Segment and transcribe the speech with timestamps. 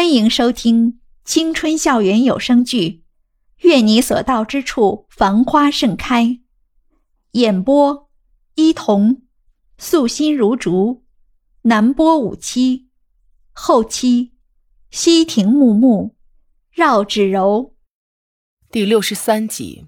[0.00, 2.88] 欢迎收听青春校园有声剧
[3.58, 6.24] 《愿你所到之处繁花盛开》，
[7.32, 8.08] 演播：
[8.54, 9.20] 伊童，
[9.76, 11.04] 素心如竹，
[11.64, 12.88] 南波五七，
[13.52, 14.32] 后期：
[14.90, 16.16] 西亭木木，
[16.72, 17.74] 绕指柔。
[18.70, 19.84] 第六十三集，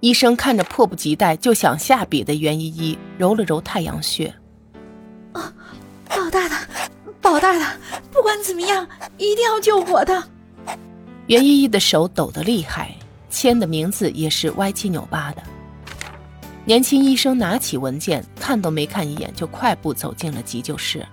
[0.00, 4.34] 医生看着迫不及待就想下笔的袁依依，揉了揉太阳穴。
[7.24, 7.58] 啊，老大。
[7.58, 7.76] 大，
[8.12, 8.86] 不管怎么样，
[9.16, 10.22] 一定要救活他。
[11.26, 12.94] 袁依依的手抖得厉害，
[13.30, 15.42] 签的名字也是歪七扭八的。
[16.66, 21.04] 年轻医生拿起文件，看都没看一眼，就快步走进了急救室。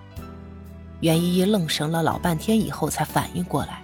[0.99, 3.81] 袁依依愣神了老半天以后，才反应过来，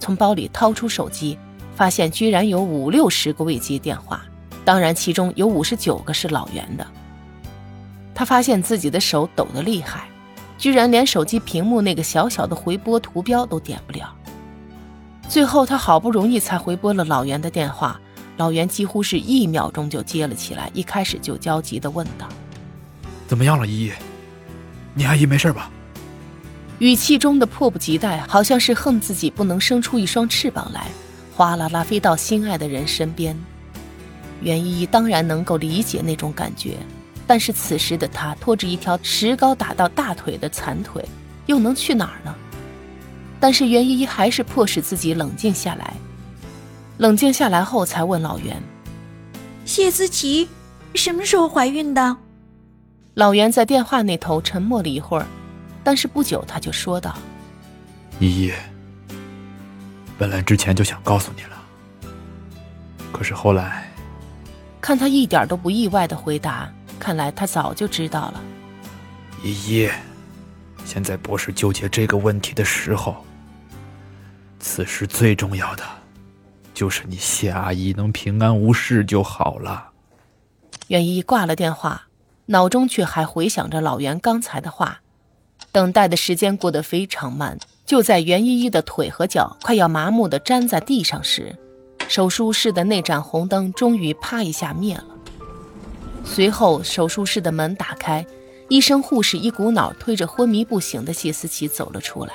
[0.00, 1.38] 从包里掏出手机，
[1.76, 4.22] 发现居然有五六十个未接电话，
[4.64, 6.86] 当然其中有五十九个是老袁的。
[8.14, 10.08] 他发现自己的手抖得厉害。
[10.58, 14.12] 居然连手机屏幕那个小小的回拨图标都点不了。
[15.28, 18.00] 最后，他好不容易才回拨了老袁的电话，
[18.36, 22.28] 老袁几乎是一秒钟就接了起来，一开始就焦急地问道
[23.28, 23.92] ：“怎么样了，依依？
[24.94, 25.70] 你阿姨没事吧？”
[26.80, 30.86] 语气中的迫不及待，好像是恨自己不能生出一双翅膀来，
[31.36, 33.36] 哗啦啦飞到心爱的人身边。
[34.40, 36.76] 袁依依当然能够理解那种感觉。
[37.28, 41.04] 但是此时的他拖着一条石膏打到大腿的残腿，
[41.44, 42.34] 又能去哪儿呢？
[43.38, 45.92] 但是袁依依还是迫使自己冷静下来。
[46.96, 48.60] 冷静下来后，才问老袁
[49.66, 50.48] ：“谢思琪
[50.94, 52.16] 什么时候怀孕的？”
[53.12, 55.26] 老袁在电话那头沉默了一会儿，
[55.84, 57.14] 但是不久他就说道
[58.18, 58.52] ：“依依，
[60.16, 62.10] 本来之前就想告诉你了，
[63.12, 63.84] 可是后来……”
[64.80, 66.72] 看他一点都不意外的回答。
[66.98, 68.42] 看来他早就知道了，
[69.42, 69.88] 依依，
[70.84, 73.16] 现在不是纠结这个问题的时候。
[74.60, 75.84] 此时最重要的，
[76.74, 79.90] 就是你谢阿姨能平安无事就好了。
[80.88, 82.08] 袁依依挂了电话，
[82.46, 85.00] 脑中却还回想着老袁刚才的话。
[85.70, 91.54] 等待的时间过得非常慢，就在袁依依的腿和脚快要麻木的粘在地上时，
[92.08, 95.04] 手术室的那盏红灯终于啪一下灭了。
[96.28, 98.24] 随后，手术室的门打开，
[98.68, 102.34] 医生、护士一股脑推着昏迷不醒的谢思琪走了出来。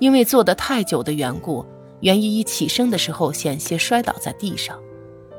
[0.00, 1.64] 因为坐得太久的缘故，
[2.00, 4.76] 袁依依起身的时候险些摔倒在地上。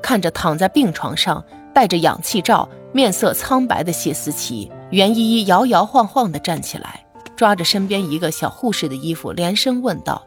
[0.01, 1.43] 看着躺在病床上、
[1.73, 7.05] 戴着氧气罩、面色苍白的谢思琪，袁依依摇摇晃晃地站起来，
[7.35, 10.23] 抓着身边一个小护士的衣服，连声问道：“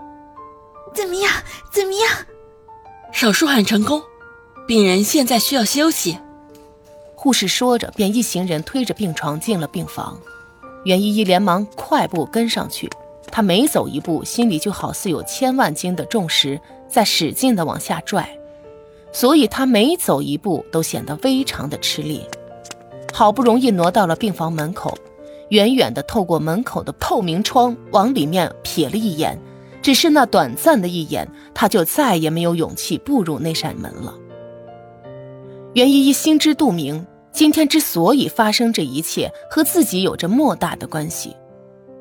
[0.95, 1.33] 怎么样？
[1.73, 2.27] 怎么样？”
[3.11, 4.03] 手术很成功，
[4.67, 6.19] 病人现在需要休息。
[7.23, 10.19] 护士说着，便一行人推着病床进了病房。
[10.83, 12.91] 袁依依连忙快步跟上去，
[13.31, 18.29] 她每走一步，心里就好似有千万斤的重石在使劲地往下拽，
[19.13, 22.27] 所以她每走一步都显得非常的吃力。
[23.13, 24.99] 好不容易挪到了病房门口，
[25.51, 29.39] 远远地透过门口的透明窗往里面瞥了一眼，
[29.81, 34.13] 只是那短暂的一眼，她就再也没有勇气步入那扇门了。
[35.75, 37.07] 袁依依心知肚明。
[37.33, 41.35] 今天之所以发生这一切，和自己有着莫大的关系。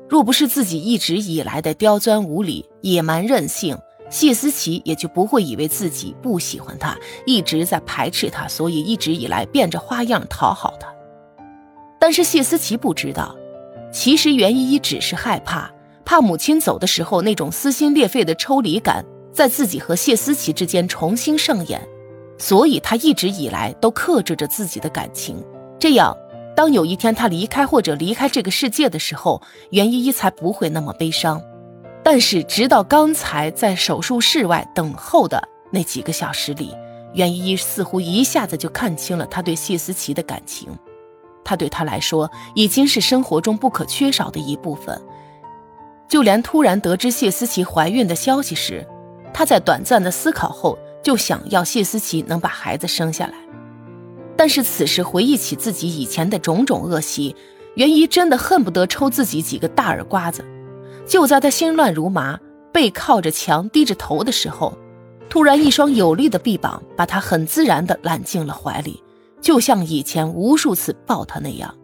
[0.08, 3.78] 若不是自己一直以来的刁钻无理、野蛮任性，
[4.10, 6.94] 谢思琪也就不会以为自己不喜欢他，
[7.24, 10.86] 一直在排斥他，所以一直以来变着花样讨好他。
[11.98, 13.34] 但是谢思琪不知道，
[13.90, 15.72] 其实袁依依只是害怕，
[16.04, 21.80] 怕母亲走的时候那种撕心裂肺的抽离感，在自己和谢思琪之间重新上演。
[22.38, 25.44] 所以，他一直以来都克制着自己的感情，
[25.78, 26.16] 这样，
[26.56, 31.40] 当有一天他离开或者离开这个世界的时候，袁依依才不会那么悲伤。
[32.02, 36.74] 但是，直到刚才在手术室外等候的那几个小时里，
[37.14, 40.76] 袁依依似乎一下子就看清了他对谢思琪的感情，
[41.44, 45.00] 他对他来说已经是生活中不可缺少的一部分。
[46.08, 48.84] 就连突然得知谢思琪怀孕的消息时，
[49.32, 50.76] 他在短暂的思考后。
[51.02, 53.34] 就想要谢思琪能把孩子生下来，
[54.36, 57.34] 但是此时回忆起自己以前的种种恶习，
[57.74, 60.44] 袁姨真的恨不得抽自己几个大耳刮子。
[61.06, 62.38] 就在他心乱如麻、
[62.72, 64.78] 背靠着墙低着头的时候，
[65.28, 69.02] 突然一双有力的臂膀把他很自然地揽进了怀里，
[69.40, 71.74] 就像以前无数次抱他那样。